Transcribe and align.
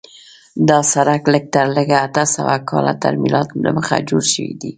دا 0.69 0.79
سړک 0.93 1.23
لږ 1.33 1.43
تر 1.55 1.65
لږه 1.75 1.97
اته 2.07 2.23
سوه 2.35 2.55
کاله 2.69 2.93
تر 3.03 3.13
میلاد 3.21 3.47
دمخه 3.65 3.97
جوړ 4.09 4.23
شوی 4.33 4.53
دی. 4.61 4.69